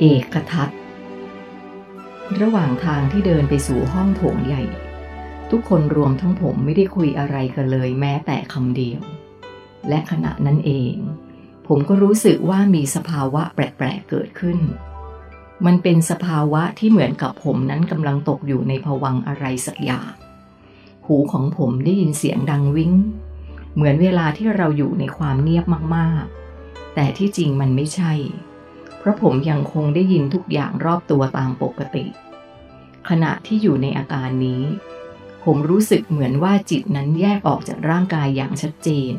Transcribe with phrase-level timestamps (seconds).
[0.00, 0.78] เอกทัศน์
[2.40, 4.62] ระหว่างทางที่เดินไปสู่ห้องโถงใหญ่
[5.50, 9.00] ทุกคนรวมทั้งผมไม่ได้คุยอะไรกันเลยแม้แต่คำเดียว
[9.88, 10.96] และขณะนั้นเอง
[11.66, 14.58] ผมก็รู้สึกว่ามีสภาวะแปลกๆเกิดขึ้น
[15.66, 20.12] มันเป็นสภาวะที่เหมือนกับผมนั้นกำลังตกอยู่ในภวังอะไรสักอย่าง
[21.06, 22.92] หูของผมได้ยินเสียงดังวิ้ง
[23.74, 25.64] เหมือนเวลาที่เราอยู่ในความเงียบ
[25.96, 28.12] มากๆ แต่ที่จริงมันไม่ใช่
[28.45, 32.04] เราะผมยังคงได้ยินทุกอย่างรอบตัวตามปกติ
[33.08, 34.62] ขณะที่อยู่ในอาการนี้
[35.44, 39.14] ผมรู้สึกเหมือนว่าจิตนั้นแยกออกจากร่างกายอย่างชัดเจน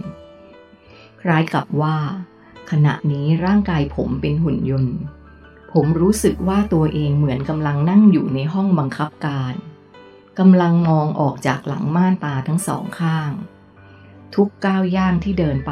[1.21, 1.97] คล้ายกับว่า
[2.71, 4.97] ขณะนี้ร่างกายผมเป็นหุ่นยนต์
[5.73, 9.53] ผมรู้สึกว่าตัวเองเหมือนกำลังนั่งอยู่ในห้องบังคับการ
[10.39, 13.31] กำลังมองออกจากหลังม่านตาทั้งสองข้าง
[14.35, 15.71] ทุกก้าวย่างที่เดินไป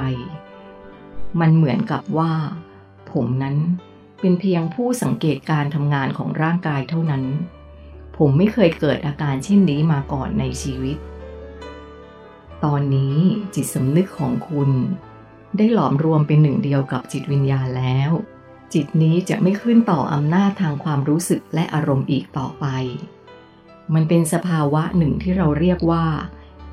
[1.40, 2.34] มันเหมือนกับว่า
[3.12, 3.56] ผมนั้น
[4.20, 7.24] เป็นเพียงผู้สังเกตการทำงานของร่างกายเท่านั้น
[8.18, 10.98] ผมไม่เคยเกิดอาการเช่นนี้มาก่อนในชีวิต
[12.64, 13.16] ตอนนี้
[13.56, 14.70] จิตสำนึกของคุณ
[15.58, 18.12] ได้หลอมรวมเป็นหนึ่งเดียวกับจิตวิญญาณแล้ว
[18.74, 22.66] จิตนี้จะไม่ขึ้นต่ออำนาจทางความรู้สึกและอารมณ์อีกต่อไป
[23.94, 26.06] มันเป็นสภาวะหนึ่งที่เราเรียกว่า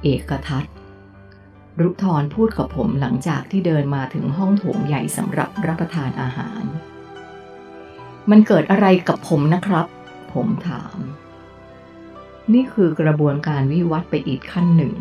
[0.02, 0.74] เอกทัศน์
[1.80, 6.62] รุทรพูดกับผมหลังจากที่เดินมาถึงห้องโถงใหญ่สำหรับรับประทานอาหาร
[8.30, 9.86] มันเกิดอะไรกับผมนะครับ
[10.32, 10.98] ผมถาม
[12.52, 14.94] นี่คือกระบวนการวิวัฒน์ไปอีกขั้นหนึ่ง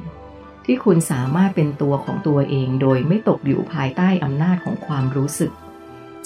[0.66, 5.52] ที่คุณสามารถเป็นตัวของตัวเองโดยไม่ตกอยู่ภายใต้อำนาจของความรู้สึก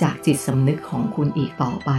[0.02, 1.92] จากจิตสำนึกของคุณอีกต่อไป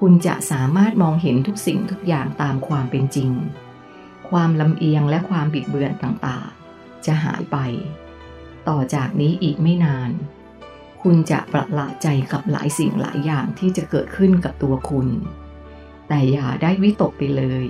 [0.00, 3.30] คุณจะสามารถมองเห็นทุกสิ่งทุกอย่างตามความเป็นจริง
[4.30, 7.56] ความลำเอียงและความบิดเบือนต่างๆ จะหายไป
[8.68, 10.10] ต่อจากนี้อีกไม่นาน
[11.10, 15.08] คุณจะประหลาดใจกับหลายสิ่งหลายอย่างที่จะเกิดขึ้นกับตัวคุณ
[16.08, 17.64] แต่อย่าได้วิตกไปเลย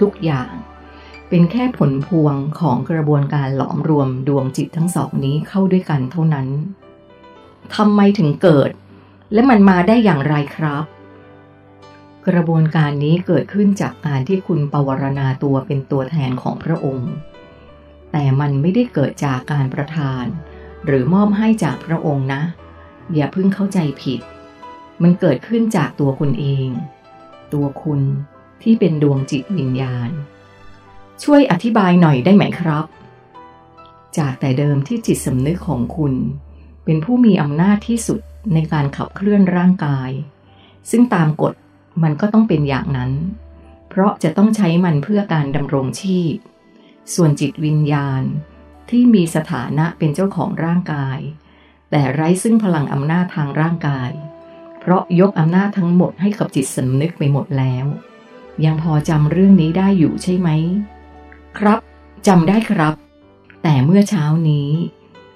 [0.00, 0.50] ทุกอย่าง
[1.28, 6.48] เป็นแค่ผลพวงของกระบวนการหลอมรวมดวงจิตทั้งสองนี้เข้าด้วยกันเท่านั้น
[7.74, 8.70] ทำไมถึงเกิด
[9.32, 10.84] และมันมาได้อย่างไรครับ
[12.28, 17.10] กระบวนการนี้เกิดขึ้นจากการที่คุณปวารณาตัวเป็นตัวแทนของพระองค์
[18.12, 20.24] แต่มันไม่ได้เกิดจากการประทาน
[20.86, 22.42] หรือมอบให้จากพระองค์นะ
[23.14, 24.20] อย่าเพิ่งเข้าใจผิด
[25.02, 26.68] มันเกิดขึ้นจากตัวคุณเอง
[27.52, 28.00] ตัวคุณ
[28.62, 30.10] ที่เป็นดวงจิตวิญญาณ
[31.22, 32.84] ช่วยอธิบายหน่อยได้ไหมครับ
[34.18, 36.14] จากแต่เดิมที่จิตสำนึกของคุณ
[36.84, 38.20] เป็นผู้มีอำนาจที่สุด
[38.54, 40.10] ในการขับเคลื่อนร่างกาย
[40.90, 41.54] ซึ่งตามกฎ
[42.02, 43.12] มันก็ต้องเป็นอย่างนั้น
[43.88, 46.34] เพราะจะต้องใช้มันเพื่อการดำรงชีพ
[47.14, 48.22] ส่วนจิตวิญญาณ
[48.90, 51.18] ที่มีสถานะเป็นเจ้าของร่างกาย
[51.90, 54.10] แต่ไร้ซึ่งพลังอำนาจทางร่างกาย
[54.80, 57.86] เพราะยกอำนาจทั้งหมดให้กับจิตสำนึกไปหมดแล้ว
[58.64, 60.48] ยังพอจำเรื่องนี้ได้อยู่ใช่ไหม
[61.58, 61.78] ครับ
[62.26, 62.94] จำได้ครับ
[63.62, 64.68] แต่เมื่อเช้านี้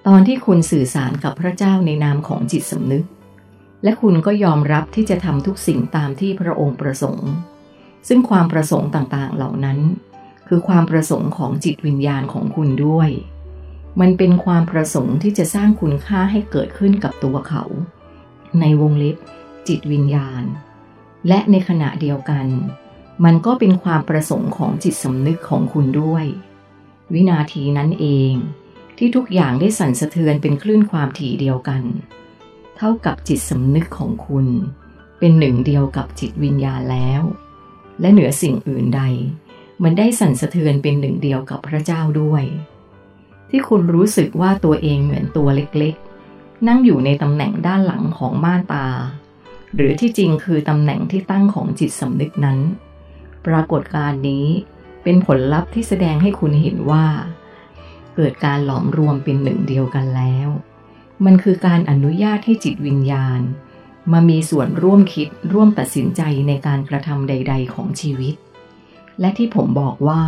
[0.06, 3.04] ตอนที่คุณสื่อสารกับพระเจ้าในนามของจิตสำนึก
[3.82, 7.30] และคุณก็ยอมรับที่จะทำทุกสิ่งตามที่พระองค์ประสงค์
[8.08, 9.78] ซึ่งความประสงค์ต่างๆเหล่านั้น
[10.48, 13.10] คือความประสงค์ของจิตวิญญาณของคุณด้วย
[14.00, 17.64] มันเป็นความประสงค์ที่จะสร้างคุณค่าให้เกิดขึ้นกับตัวเขา
[18.60, 19.16] ในวงเล็บ
[19.68, 20.42] จิตวิญญาณ
[21.28, 22.46] และในขณะเดียวกัน
[23.24, 26.24] มันก็เป็นความประสงค์ของจิตสำนึกของคุณด้วย
[27.12, 28.34] วินาทีนั้นเอง
[28.98, 31.82] ที่ทุกอย่างได้สั่นสะเทือนเป็นคลื่นความถี่เดียวกัน
[32.76, 34.46] เท่ากับจิตสำนึกของคุณ
[35.18, 37.22] เป็นหนึ่งเดียวกับจิตวิญญาณแล้ว
[38.00, 39.02] และเหนือสิ่งอื่นใด
[39.82, 42.44] มันได้สั่นสะเทือนเป็นหนึ่งเดียวกับพระเจ้าด้วย
[43.54, 48.86] ที่คุณรู้สึกว่าตัวเองเหมือนตัวเล็กๆ นั่งอยู่ในตำแหน่งด้านหลังของม่านตา
[49.74, 52.58] หรือที่จริงคือตำแหน่งที่ตั้งของจิตสำนึกนั้น
[53.46, 54.46] ปรากฏการณ์นี้
[55.02, 57.06] เป็นผลลัพธ์ที่แสดงให้คุณเห็นว่า
[58.14, 60.48] เกิดการหลอมรวมเป็นหนึ่งเดียวกันแล้ว
[61.24, 63.40] มันคือการอนุญาตให้จิตวิญญาณ
[64.12, 68.34] มามีส่วนร่วมคิดร่วมตัดสินใจในการกระทำใด ๆ ของชีวิต
[69.20, 70.22] และที่ผมบอกว่า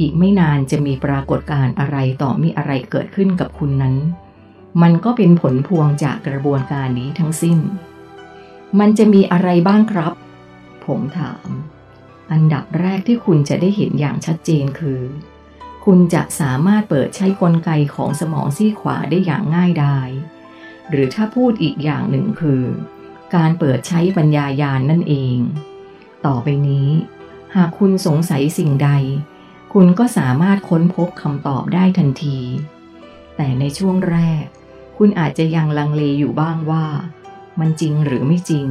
[0.00, 3.96] อีกไม่นานจะมีปรากฏการณ์อะไรต่อมีอะไรเกิดขึ้นกับคุณนั้น
[4.82, 7.58] มันก็เป็นผลพวงจากกระบวนการนี้ทั้งสิ้น
[8.78, 10.12] มันจะมีอะไรบ้างครับ
[10.84, 11.48] ผมถาม
[12.32, 15.00] อันดับแรกที่คุณจะได้เห็นอย่างชัดเจนคือ
[15.84, 20.08] คุณจะสามารถเปิดใช้กลไกของสมองซีขวาได้อย่างง่ายดาย
[20.90, 22.62] หรือถ้าพูดอีกอย่างหนึ่งคือ
[23.34, 25.36] การเปิดใช้ปัญญายาณนนั่นเอง
[26.26, 26.88] ต่อไปนี้
[27.56, 28.90] หากคุณสงสัยสิ่งใด
[29.78, 32.40] คุณก็สามารถค้นพบคำตอบได้ทันที
[33.36, 34.44] แต่ในช่วงแรก
[34.96, 36.86] คุณอาจจะยังลังเลอยู่บ้างว่า
[37.60, 38.68] มันจริงหรือไม่จริง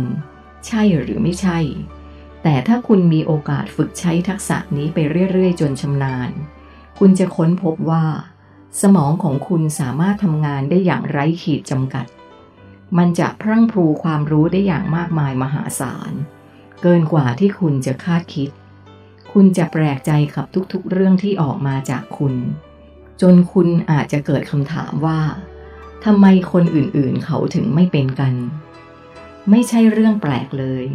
[0.67, 1.59] ใช่หรือไม่ใช่
[2.44, 4.97] แต่ถ้าคุณมีโอกาสฝึกใช้ทักษะนี้ไป
[5.31, 6.29] เรื่อยๆ จนชำนาญ
[7.00, 8.05] คุณจะค้นพบว่า
[8.81, 12.05] สมองของคุณสามารถทำงานได้อย่างไร้ขีดจำกัด
[12.97, 16.13] มันจะพรั่งพรูความรู้ได้อย่างมากมายมหาศาล
[16.81, 18.50] เกินกว่าที่คุณจะคาดคิด
[19.33, 22.35] คุณจะแปลกใจกับทุกๆ เรื่องที่ออกมาจากคุณ
[23.21, 25.19] จนคุณอาจจะเกิดคำถามว่า
[26.06, 28.33] ทำไมคนอื่นๆ เขาถึงไม่เป็นกัน
[29.50, 30.85] ไม่ใช่เรื่องแปลกเลย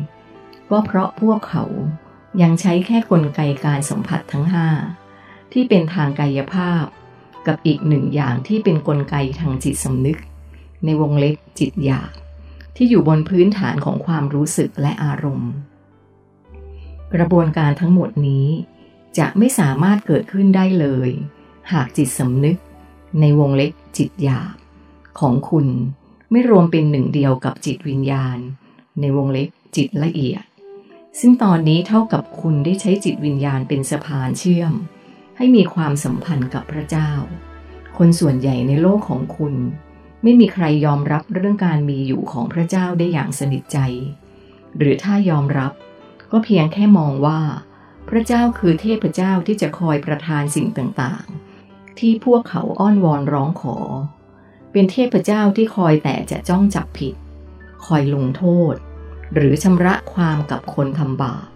[0.71, 1.65] ก็เพราะพวกเขา
[2.43, 4.69] ยังใช้แค่กลไกการสัมผัสทั้งห้า
[5.53, 6.85] ที่เป็นทางกายภาพ
[7.47, 10.19] กับอีกหนึ่งอย่างที่เป็นนกลไกทางจิตสำนึก
[10.85, 12.13] ในวงเล็บจิตอยาก
[12.77, 15.53] ที่อยู่บนพื้นฐานของความรู้สึกและอารมณ์
[17.15, 18.47] กระบวนการทั้งหมดนี้
[19.19, 21.11] จะไม่สามารถเกิดขึ้นได้เลย
[21.73, 22.57] หากจิตสำนึก
[23.21, 24.55] ในวงเล็บจิตอยาก
[25.21, 25.67] ของคุณ
[26.31, 28.39] ไม่รวมเป็นหนึ่งเดียวกับจิตวิญญาณ
[29.01, 30.45] ในวงเล็บจิตละเอียด
[31.21, 34.73] ซึ่งตอนนี้เท่ากับคุณได้ใช้จิตวิญญาณเป็นสะพานเชื่อม
[35.37, 37.11] ให้มีความสัมพันธ์กับพระเจ้า
[37.99, 39.55] คนส่วนใหญ่ในโลกของคุณ
[40.23, 43.79] ไม่มีใครยอมรับเรื่องการมีอยู่ของพระเจ้าได้อย่างสนิทใจ
[44.77, 45.73] หรือถ้ายอมรับ
[46.33, 47.41] ก็เพียงแค่มองว่า
[48.09, 53.77] พระเจ้าคือเทพเจ้าที่จะคอยประทานสิ่งต่างๆ ที่พวกเขาอ้อนวอนร้องขอ
[54.73, 57.15] เป็นเทพเจ้าที่คอยแต่จะจ้องจับผิด
[57.87, 58.75] คอยลงโทษ
[59.35, 61.47] หรือชำระความกับคนทำบาป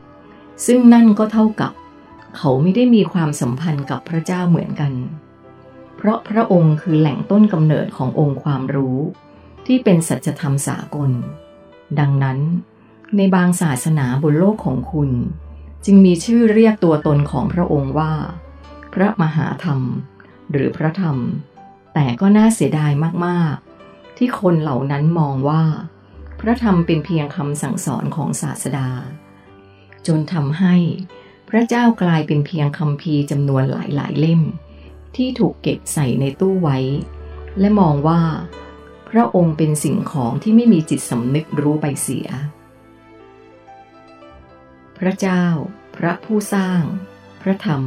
[0.66, 1.72] ซึ่งนั่นก็เท่ากับ
[2.36, 4.92] เขาไม่ได้มีความสัมพันธ์กับพระเจ้าเหมือนกัน
[5.96, 8.98] เพราะพระองค์คือแหล่งต้นกำเนิดขององค์ความรู้
[9.66, 11.10] ที่เป็นสัจธรรมสากล
[11.98, 12.38] ดังนั้น
[13.16, 15.10] ในบางศาสนาบนโลกของคุณ
[15.84, 18.12] จึงมีชื่อเรียกตัวตนของพระองค์ว่า
[18.94, 19.80] พระมหาธรรม
[20.50, 21.16] หรือพระธรรม
[21.94, 22.92] แต่ก็น่าเสียดาย
[23.26, 25.64] มากๆ ที่คนเหล่านั้นมองว่า
[26.40, 28.88] พระธรรมเป็นเพียงคำสั่งสอนของศาสดา
[30.06, 30.76] จนทำให้
[31.48, 34.42] พระเจ้ากลายเป็นเพียงคำพีจำนวนหลายๆเล่ม
[35.16, 36.78] ที่ถูกเก็บใส่ในตู้ไว้
[37.58, 38.22] และมองว่า
[39.10, 42.28] พระองค์เป็นสิ่งของที่ไม่มีจิตสำนึกรู้ไปเสีย
[45.04, 45.44] พระเจ้า
[45.96, 46.82] พระผู้สร้าง
[47.42, 47.82] พระธรรม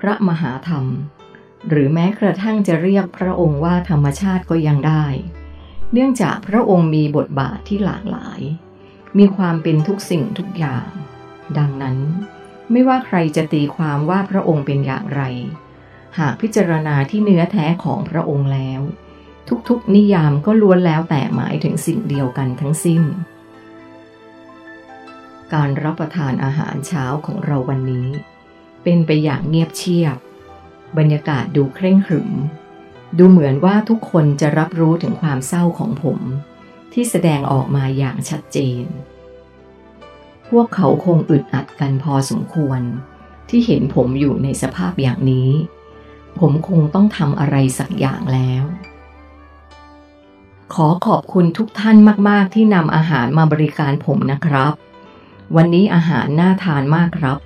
[0.00, 0.86] พระมหาธรรม
[1.68, 5.06] หรือแม้กระทั่งจะเรียกพระองค์ว่าธรรมชาติก็ยังได้
[5.92, 8.40] เนื่องจากพระองค์มีบทบาทที่หลากหลาย
[9.18, 10.88] มีความเป็นทุกสิ่งทุกอย่าง
[11.58, 11.96] ดังนั้น
[12.70, 15.22] ไม่ว่าใครจะตีความว่าพระองค์เป็นอย่างไร
[16.18, 18.80] หากพิจารณาที่เนื้อแท้ของพระองค์แล้ว
[19.68, 23.02] ทุกๆนิยามก็ล้วนแล้วแต่หมายถึงสิ่งเดียวกันทั้งสิ้น
[25.54, 28.08] การรับประทานอาหารเช้าของเราวันนี้
[28.82, 30.16] เป็นไปอย่างเงียบเชียบ
[30.98, 32.30] บรรยากาศดูเคร่งขรึม
[33.18, 36.18] ดูเหมือนว่าทุกคนจะรับรู้ถึงความเศร้าของผม
[36.92, 38.84] ที่แสดงออกมาอย่างชัดเจน
[40.48, 42.80] พวกเขาคงอึดอัดกันพอสมควร
[43.48, 45.50] ที่เห็นผมอยู่ในสภาพอย่างนี้
[46.38, 48.64] ผมคงต้องทำอะไรสักอย่างแล้ว
[50.74, 51.96] ขอขอบคุณทุกท่าน
[52.28, 54.74] มาก ๆ ที่นำอาหารมาบริการผมนะครับ
[55.56, 57.38] วันนี้อาหารน่าทานมากครับ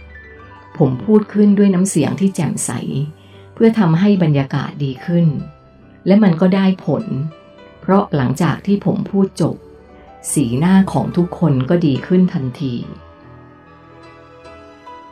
[0.78, 2.70] ผมพูดขึ้นด้วยน้ำเสียงที่แจ่มใส
[3.54, 5.26] เพื่อทำให้บรรยากาศดีขึ้น
[6.06, 7.04] และมันก็ได้ผล
[7.80, 9.56] เพราะหลังจากที่ผมพูดจบ
[10.32, 12.74] สีหน้าของทุกคนก็ดีขึ้นทันที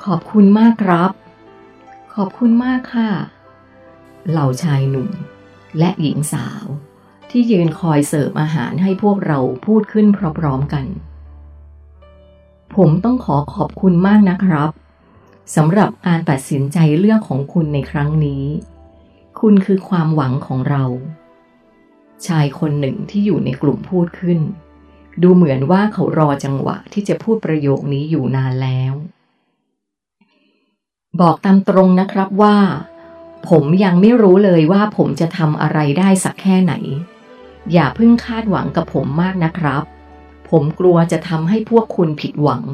[0.05, 1.11] ขอบคุณมากครับ
[2.15, 3.11] ขอบคุณมากค่ะ
[4.31, 5.11] เหล่าชายหนุ่ม
[5.79, 6.65] และหญิงสาว
[7.31, 10.07] ที่ยืนคอยเสิร์ฟอาหารให้พวกเราพูดขึ้น
[10.39, 10.87] พร้อมๆกัน
[12.75, 14.71] ผมต้องขอขอบคุณมากนะครับ
[15.57, 18.45] สำหรับการตัดสินใจเลือกของคุณในครั้งนี้
[19.41, 20.85] คุณคือความหวังของเรา
[22.27, 24.41] ชายคนหนึ่งที่อยู่ในกลุ่มพูดขึ้น
[25.23, 28.95] ดูเหมือนว่าเขารอจังหวะที่จะพูดประโยคนี้อยู่นานแล้ว
[31.21, 32.57] บอกตามตรงนะครับว่า
[33.49, 36.75] ผมยังไม่รู้เลยว่าผมจะทำอะไรได้สักแค่ไหน
[37.73, 39.83] อย่าเพิ่งคาดหวังกับผมมากนะครับ
[40.51, 42.65] ผมกลัวจะทำให้พวกคุณผิดหวัง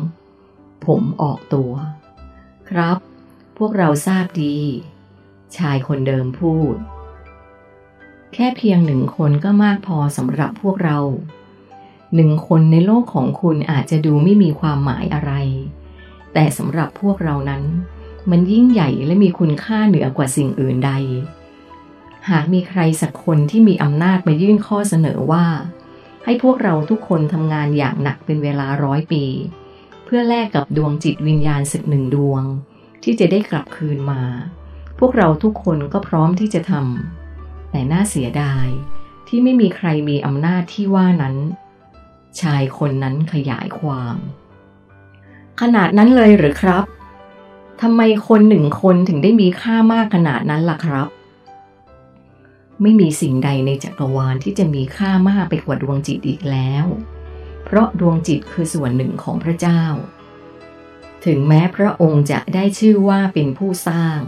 [0.87, 1.73] ผมออกตัว
[2.71, 2.99] ครับ
[3.59, 4.57] พวกเราทราบดี
[5.57, 6.77] ชายคนเดิมพูด
[8.33, 10.99] แค่เพียงหนึ่งคนก็มากพอสำหรับพวกเรา
[12.15, 15.33] หนึ่งคนในโลกของคุณอาจจะดูไม่มีความหมายอะไร
[16.33, 17.63] แต่สำหรับพวกเรานั้น
[18.31, 20.93] มันยิ่งใหญ่และมีคุณค่าเหนือกว่าสิ่งอื่นใด
[22.31, 25.47] หากมีใครสักคนที่มีอำนาจมายื่นข้อเสนอว่า
[26.25, 29.25] ให้พวกเราทุกคนทำงานอย่างหนักเป็นเวลาร้อยปี
[30.05, 32.43] เพื่อแลกกับดวงจิตวิญญาณสักหนึ่งดวง
[33.03, 34.23] ที่จะได้กลับคืนมา
[34.99, 38.67] พวกเราทุกคนก็พร้อมที่จะทำแต่น่าเสียดาย
[39.29, 41.37] ที่ไม่มีใครมีอำนาจที่ว่านั้น
[42.41, 44.17] ชายคนนั้นขยายความ
[45.61, 46.85] ขนาดนั้นเลยหรือครับ
[47.83, 51.09] ทำไมคนหนึ่งคนถึงได้มีค่ามากขนาดนั้นล่ะครับ
[52.83, 56.87] ไม่มีสิ่งใดในจักรวาลที่จะมีค่ามากไปกว่าดวงจิตอีกแล้ว
[57.65, 59.83] เพราะดวงจิตคือส่วนหนึ่งของพระเจ้า
[61.25, 64.19] ถึงแม้พระองค์จะได้ชื่อว่าเป็นผู้สร้าง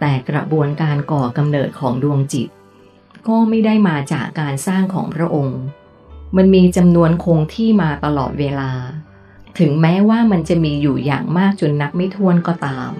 [0.00, 2.48] แต่กระบวนการก่อกำเนิดของดวงจิต
[3.28, 5.60] ก็ไม่ได้มาจากการสร้างของพระองค์
[6.36, 8.72] มันมีจำนวนคงที่มาตลอดเวลา
[9.58, 12.92] ถึงแม้ว่ามันจะมีอยู่อย่างมากจนนับไม่ถ้วนก็ตาม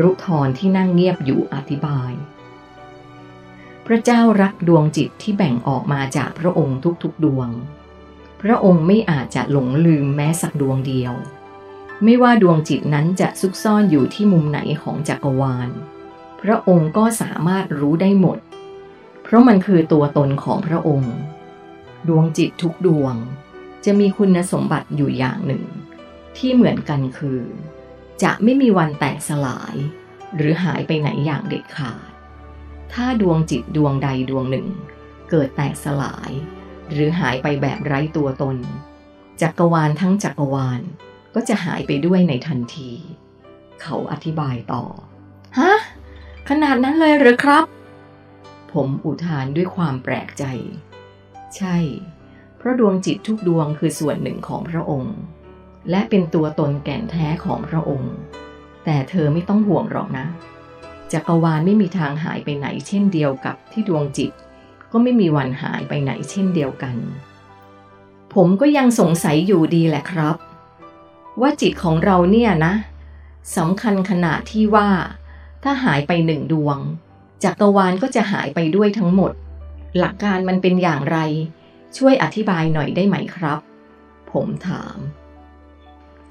[0.00, 2.12] รุทรที่นั่งเงียบอยู่อธิบาย
[3.86, 7.48] พระเจ้ารักดวงจิตที่แบ่งออกมาจากพระองค์ทุกๆดวง
[8.42, 11.14] พระองค์ไม่อาจจะหลงลืมแม้สักดวงเดียว
[12.04, 15.68] ไม่ว่าดวงจิตนั้นจะซุกซ่อนอยู่ที่มุมไหนของจักรวาล
[16.42, 18.38] พระองค์ก็สามารถรู้ได้หมด
[19.22, 21.14] เพราะมันคือตัวตนของพระองค์
[22.08, 23.14] ดวงจิตทุกดวง
[23.84, 25.64] จะมีคุณสมบัติอยู่อย่างหนึ่ง
[26.36, 27.40] ที่เหมือนกันคือ
[28.22, 29.74] จะไม่มีวันแตกสลาย
[30.36, 32.11] หรือหายไปไหนอย่างเด็ดขาด
[32.94, 34.66] ถ้าดวงจิตดวงใดดวงหนึ่ง
[35.30, 36.30] เกิดแตกสลาย
[36.92, 38.56] หรือหายไปแบบไร้ตัวตน
[39.42, 40.80] จักรวาลทั้งจักรวาล
[41.34, 42.90] ก็จะหายไปด้วยในทันที
[43.82, 44.84] เขาอธิบายต่อ
[45.58, 45.72] ฮะ
[46.48, 47.64] ขนาดนั้นเลยหรือครับ
[48.72, 50.44] ผมอุทานด้วยความแปลกใจ
[51.56, 51.76] ใช่
[52.56, 55.16] เพราะดวงจิตทุกดวงคือส่วนหนึ่งของพระองค์
[55.90, 58.14] และเป็นตัวตนแก่นแท้ของพระองค์
[58.84, 60.26] แต่เธอไม่ต้องห่วงหรอกนะ
[61.12, 64.32] จักรวาลไม่มีทางหายไปไหนเช่นเดียวกับที่ดวงจิต
[64.92, 66.96] ก็ไม่มีวันหายไปไหนเช่นเดียวกัน
[68.34, 70.36] ผมก็ยังสงสัยอยู่ดีแหละครับ
[71.40, 72.74] ว่าจิตของเราเนี่ยนะ
[73.56, 74.88] สำคัญขนาดที่ว่า
[75.62, 76.78] ถ้าหายไปหนึ่งดวง
[77.44, 79.32] จักรวาลก็จะหายไปด้วยทั้งหมด
[79.98, 81.18] หลักการมันเป็นอย่างไร
[81.96, 83.60] ช่วยอธิบายหน่อยได้ไหมครับ
[84.32, 84.96] ผมถาม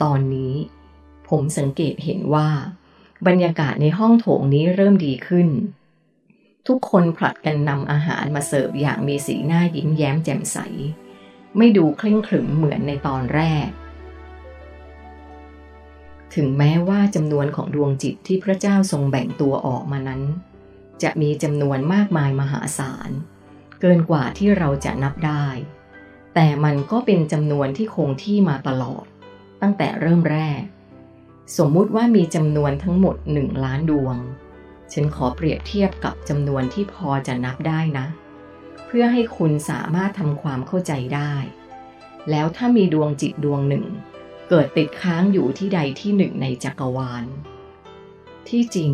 [0.01, 0.53] ตอนนี้
[1.29, 2.49] ผมสังเกตเห็นว่า
[3.27, 5.49] บรรยากาศในห้องโถงนี้เริ่มดีขึ้น
[6.67, 10.57] ทุกคนผลัดกันนำอาหารมาเสิร์ฟอย่างมีสีหน้ายิ้มแย้มแจ่มใส
[11.57, 13.67] ไม่ดูเคร่งขรึมเหมือนในตอนแรก
[16.35, 20.21] ถึงแม้ว่าจำนวนของดวงจิตที่พระเจ้าทรงแบ่งตัวออกมานั้น
[21.03, 23.09] จะมีจำนวนมากมายมหาศาล
[23.81, 25.45] เกินกว่าที่เราจะนับได้
[26.35, 29.05] แต่มันก็เป็นจำนวนที่คงที่มาตลอด
[29.61, 30.61] ตั้งแต่เริ่มแรก
[31.57, 34.15] สมมุติว่ามีจำนวนทั้งหมดหนึ่งล้านดวง
[34.93, 38.07] ฉันขอเปรียบเทียบกับจำนวนที่พอจะนับได้นะ
[38.85, 41.33] เพื่อให้คุณสามารถทำความเข้าใจได้
[42.29, 43.85] แล้วถ้ามีดวงจิตดวงหนึ่ง
[44.49, 47.23] เกิดติดค้างอยู่ที่ใดที่หนึ่งในจักรวาล
[48.49, 48.91] ที่จริง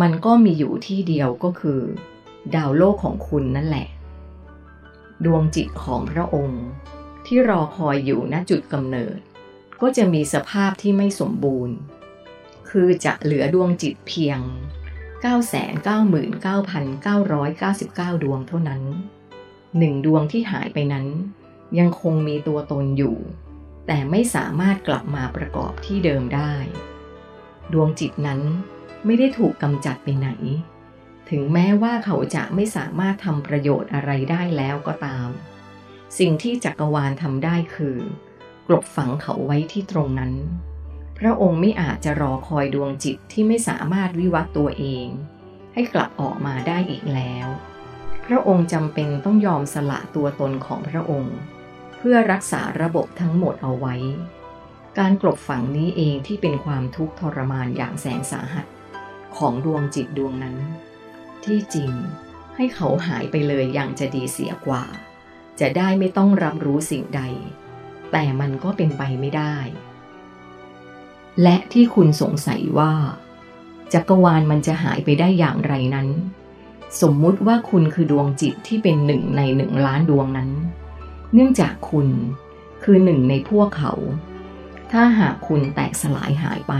[0.00, 1.80] มันก็มีอยู่ที่เดียวก็คือ
[2.54, 3.88] ดาวโลกของคุณนั่นแหละ
[5.24, 6.64] ดวงจิตของพระองค์
[7.26, 9.18] ที่รอคอยอยู่ณจุดกำเนิด
[9.82, 11.76] ก็จะมีสภาพที่ไม่สมบูรณ์
[12.70, 14.38] คือจะเหลือดวงจิตเพียง
[15.26, 18.82] 999,999 ดวงเท่านั้น
[19.78, 21.06] หนึ่งดวงที่หายไปนั้น
[21.78, 23.16] ยังคงมีตัวตนอยู่
[23.86, 26.54] แต่ไม่สามารถกลับมาประกอบที่เดิมได้
[27.72, 28.40] ดวงจิตนั้น
[29.04, 30.28] ไม่ได้ถูกกำจัดไปไหน
[31.30, 35.28] ถึงแม้ว่าเขาจะไม่สามารถทำประโยชน์อะไรได้แล้วก็ตาม
[36.18, 37.98] สิ่งที่จักรวาลทำได้คือ
[38.66, 40.32] กลบฝังเขาไว้ที่ตรงนั้น
[41.18, 45.06] พระองค์ไม่อาจจะรอคอยดวงจิตที่ไม่สามารถวิวัตตัวเอง
[45.74, 47.46] ให้กลับออกมาได้อีกแล้ว
[48.26, 51.36] พระองค์จำเป็นต้องยอมสละตัวตนของพระองค์
[51.98, 53.94] เพื่อรักษาระบบทั้งหมดเอาไว้
[54.98, 58.66] การกลบฝังนี้เองที่เป็นความทุกข์ทรมานอย่างแสนสาหัส
[59.36, 60.56] ของดวงจิตดวงนั้น
[61.44, 61.92] ที่จริง
[62.56, 64.84] ให้เขาหายไปเลยอย่างจะดีเสียกว่า
[65.60, 67.22] จะได้ไม่ต้องรับรู้สิ่งใด
[68.12, 69.56] แต่มันก็เป็นไปไม่ได้
[71.42, 72.92] และที่คุณสงสัยว่า
[73.92, 76.08] จักรวาลมันจะหายไปได้อย่างไรนั้น
[77.00, 80.50] สมมุติว่าคุณคือดวงจิตที่เป็นหนึ่งในหนึ่งล้านดวงนั้น
[81.32, 82.08] เนื่องจากคุณ
[82.82, 83.92] คือหนึ่งในพวกเขา
[84.92, 86.74] ถ้าหากคุณแตกสลายหายไป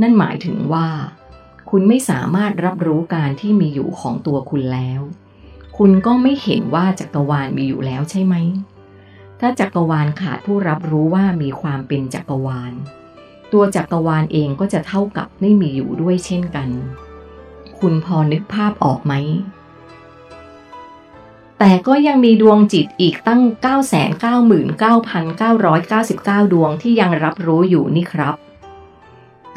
[0.00, 0.88] นั่นหมายถึงว่า
[1.70, 5.00] คุณไม่สามารถรับรู้การที่มีอยู่ของตัวคุณแล้ว
[5.78, 8.34] คุณก็ไม่เห็นว่าจักรวาลมีอยู่แล้วใช่ไหม
[9.40, 12.72] ถ้าจักรวาลขาดผู้รับรู้ว่ามีความเป็นจักรวาล
[13.52, 16.68] ตัวจักรวาลเองก็จะเท่ากับไม่มีอยู่ด้วยเช่นกัน
[17.78, 19.14] คุณพอนึกภาพออกไหม
[21.58, 23.42] แต่ก็ยังมีดวงจิตอีกตั้ง
[24.76, 28.34] 999,999 ดวงที่ยังรับรู้อยู่นี่ครับ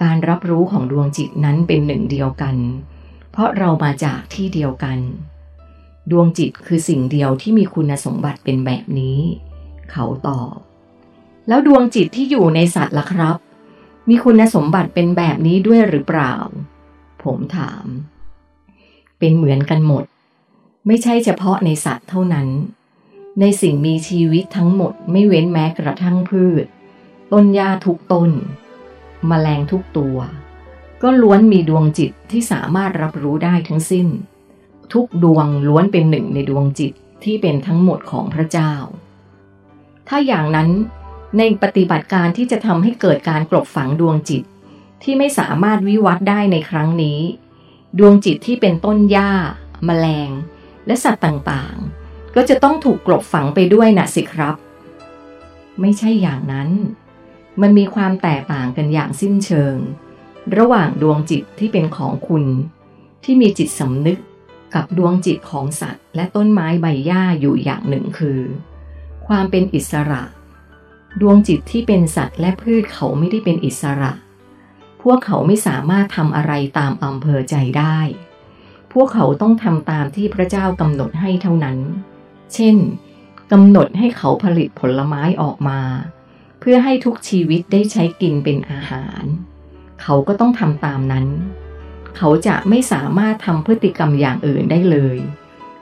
[0.01, 2.55] การรับรู้ของดวงจิตนั้นเป็นหนึ่งเดียวกัน
[3.31, 4.99] เพราะเรามาจากที่เดียวกัน
[6.11, 9.19] ดวงจิตคือสิ่งเดียวที่มีคุณสมบัติเป็นแบบนี้
[9.91, 10.55] เขาตอบ
[11.47, 13.37] แล้วดวงจิตที่อยู่ในสัตว์ล่ะครับ
[14.09, 16.33] มีคุณสมบัติเป็นแบบนี้ด้วยหรือเปล่า
[17.23, 17.85] ผมถาม
[19.19, 20.03] เป็นเหมือนกันหมด
[20.87, 22.47] ไม่ใช่เฉพาะในสัตว์เท่านั้น
[23.39, 26.65] ในสิ่งมีชีวิตทั้งหมดไม่เว้นแม้กระทั่งพืช
[27.31, 28.31] ต้นหญ้าทุกต้น
[29.29, 30.17] มแมลงทุกตัว
[31.01, 34.07] ก็ล้วนมีดวงจิตที่สามารถรับรู้ได้ทั้งสิ้น
[34.93, 36.93] ทุกดวงล้วนเป็นหนึ่งในดวงจิต
[37.23, 38.73] ที่เป็นทั้งหมดของพระเจ้า
[40.09, 40.69] ถ้าอย่างนั้น
[41.37, 44.43] ในปฏิบัติการที่จะทำให้เกิดการกลบฝังดวงจิต
[45.03, 47.19] ที่ไม่สามารถวิวัฒได้ในครั้งนี้
[47.99, 49.31] ดวงจิตที่เป็นต้นหญ้า
[49.85, 50.29] แมลง
[50.85, 54.55] และสัตว์ต่างๆ ก็จะต้องถูกกลบฝังไปด้วยนะสิครับ
[55.81, 56.69] ไม่ใช่อย่างนั้น
[57.61, 59.75] มันมีความแตกต่างกันอย่างสิ้นเชิง
[60.57, 62.43] ระหว่างดวงจิตที่เป็นของคุณ
[63.23, 64.19] ที่มีจิตสำนึก
[64.75, 68.39] กับดวงจิตของสัตว์ และต้นไม้ใบหญ้าอยู่อย่างหนึ่งคือ
[69.33, 70.23] ความเป็นอิสระ
[71.21, 74.11] ดวงจิตที่เป็นสัตว์และพืชเขาไม่ได้เป็นอิสระ
[75.01, 77.97] พวกเขาไม่สามารถทำอะไรตามอำเภอใจได้
[78.93, 81.77] พวกเขาต้องทำตามที่พระเจ้ากำหนดให้เท่านั้น
[82.53, 82.77] เช่น
[83.51, 85.81] กำหนดให้เขาผลิตผลไม้ออกมา
[86.59, 89.23] เพื่อให้ทุกชีวิตได้ใช้กินเป็นอาหาร
[90.01, 91.27] เขาก็ต้องทำตามนั้น
[92.17, 95.17] เขาจะไม่สามารถทำพฤติกรรมอย่างอื่นได้เลย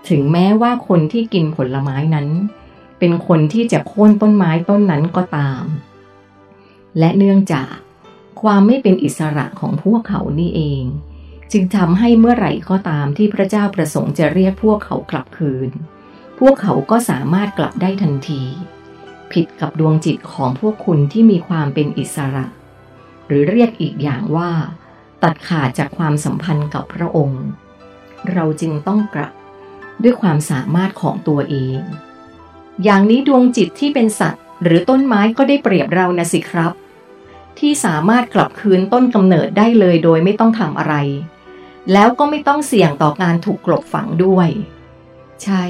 [0.10, 2.30] ถึงแม้ว่าคนที่กินผลไม้นั้น
[3.00, 5.64] เป็นคนที่จะโค่นต้นไม้ต้นนั้นก็ตาม
[7.00, 7.74] และเนื่องจาก
[8.42, 10.84] ความไม่เป็นอิสระของพวกเขานี่เอง
[11.52, 15.70] จึงทำให้เมื่อไหร่ก็ตามที่พระเจ้าประสงค์จะเรียกพวกเขากลับคืน
[16.40, 18.44] พวกเขาก็สามารถกลับได้ทันที
[19.32, 22.46] ผิดกับดวงจิตของพวกคุณที่มีความเป็นอิสระ
[23.28, 24.52] หรือเรียกอีกอย่างว่า
[25.24, 27.44] ตัดขาดจากความสัมพันธ์กับพระองค์
[28.34, 29.34] เราจึงต้องกลับ
[30.04, 31.80] ด้วยความสามารถของตัวเอง
[32.84, 36.72] อย่างนี้ดวงจิตที่เป็นสัตว์ หรือต้นไม้ก็ได้เปรียบเรานะสิครับ
[37.60, 40.96] ที่สามารถกลับคืนต้นกำเนิดได้เลยโดยไม่ต้องทำอะไร
[41.94, 44.50] แล้วก็ไม่ต้องเสี่ยงต่อการถูกกลบฝังด้วย
[45.44, 45.64] ใช่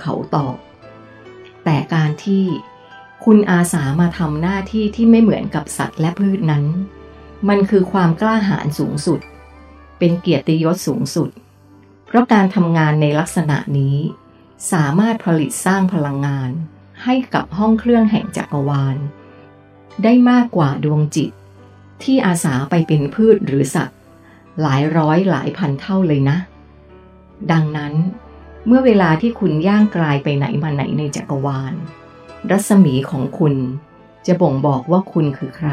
[0.00, 0.56] เขาตอบ
[1.64, 2.44] แต่การที่
[3.24, 6.64] คุณอาสามาทำหน้าที่ที่ไม่เหมือนกับสัตว์และพืชนั้น
[7.48, 9.20] มันคือความกล้าหาญสูงสุด
[9.98, 11.30] เป็นเกียรติยศสูงสุด
[12.06, 13.96] เพราะการทำงานในลักษณะนี้
[14.72, 16.50] สามารถผลิตสร้างพลังงาน
[17.04, 18.96] ให้กับห้องเครื่องแห่งจักรวาล
[20.02, 21.30] ได้มากกว่าดวงจิต
[22.02, 23.98] ที่อาสาไปเป็นพืชหรือสัตว์
[24.60, 26.38] หลายร้อยหลายพันเท่าเลยนะ
[27.52, 27.94] ดังนั้น
[28.66, 31.74] เมื่อเวลาที่คุณย่างกลายไปไหนมาไหนในจักรวาล
[32.50, 33.54] รัศมีของคุณ
[34.26, 35.70] จะบ่งบอกว่าคุณคือใคร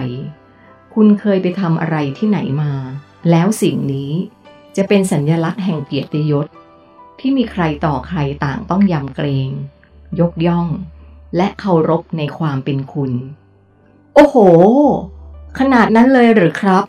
[0.93, 2.71] คุณเคยไปทำอะไรที่ไหนมา
[3.29, 4.11] แล้วสิ่งนี้
[4.77, 6.47] จะเป็นสัญญลักษณ์แห่งเกียรติยศ
[7.19, 9.49] ที่มีใครต่อใครต่างต้องยำเกรง
[10.19, 10.67] ยกย่อง
[11.35, 13.11] และเคารพในความเป็นคุณ
[14.15, 14.35] โอ้โห
[15.59, 16.83] ขนาดนั้นเลยหรือครับ